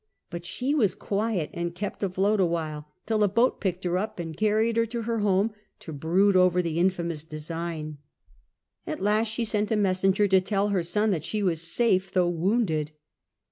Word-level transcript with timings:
But 0.31 0.47
she 0.47 0.73
was 0.73 0.95
quiet 0.95 1.51
and 1.53 1.75
kept 1.75 2.01
afloat 2.01 2.39
a 2.39 2.45
while, 2.47 2.87
till 3.05 3.21
a 3.23 3.27
boat 3.27 3.61
picked 3.61 3.83
her 3.83 3.99
up 3.99 4.17
and 4.17 4.35
carried 4.35 4.75
her 4.77 4.85
to 4.87 5.03
her 5.03 5.19
home, 5.19 5.51
to 5.77 5.93
brood 5.93 6.35
over 6.35 6.59
the 6.59 6.79
infamous 6.79 7.23
design. 7.23 7.99
At 8.87 8.99
last 9.03 9.27
she 9.27 9.45
sent 9.45 9.69
a 9.69 9.75
messenger 9.75 10.27
to 10.27 10.41
tell 10.41 10.69
her 10.69 10.81
son 10.81 11.11
* 11.11 11.11
that 11.11 11.23
she 11.23 11.43
was 11.43 11.61
safe 11.61 12.11
though 12.11 12.29
wounded. 12.29 12.93